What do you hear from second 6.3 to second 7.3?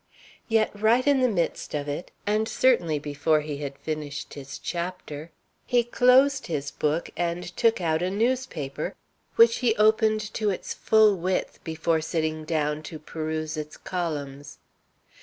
his book